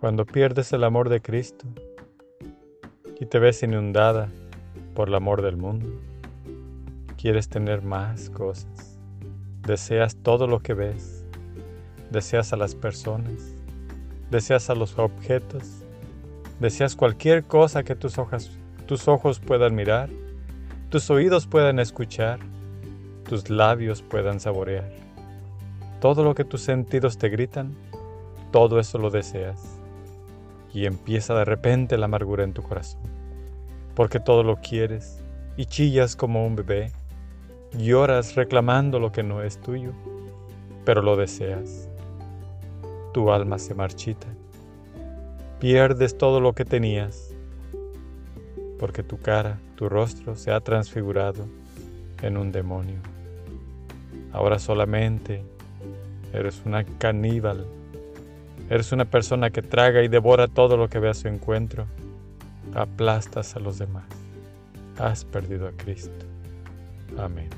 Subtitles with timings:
[0.00, 1.64] Cuando pierdes el amor de Cristo
[3.18, 4.28] y te ves inundada
[4.94, 5.88] por el amor del mundo,
[7.16, 8.98] quieres tener más cosas.
[9.62, 11.24] Deseas todo lo que ves.
[12.10, 13.54] Deseas a las personas.
[14.30, 15.82] Deseas a los objetos.
[16.60, 18.16] Deseas cualquier cosa que tus,
[18.84, 20.10] tus ojos puedan mirar,
[20.90, 22.38] tus oídos puedan escuchar,
[23.26, 24.92] tus labios puedan saborear.
[26.02, 27.74] Todo lo que tus sentidos te gritan,
[28.52, 29.75] todo eso lo deseas.
[30.76, 33.00] Y empieza de repente la amargura en tu corazón,
[33.94, 35.22] porque todo lo quieres
[35.56, 36.92] y chillas como un bebé,
[37.78, 39.92] lloras reclamando lo que no es tuyo,
[40.84, 41.88] pero lo deseas.
[43.14, 44.26] Tu alma se marchita
[45.58, 47.34] pierdes todo lo que tenías,
[48.78, 51.46] porque tu cara, tu rostro se ha transfigurado
[52.22, 52.98] en un demonio.
[54.32, 55.42] Ahora solamente
[56.32, 57.66] eres una caníbal,
[58.68, 61.86] Eres una persona que traga y devora todo lo que ve a su encuentro.
[62.74, 64.04] Aplastas a los demás.
[64.98, 66.26] Has perdido a Cristo.
[67.16, 67.50] Amén.